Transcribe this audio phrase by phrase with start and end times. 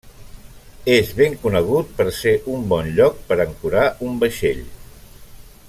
[0.93, 4.65] És ben conegut per ser un bon lloc per ancorar un vaixell.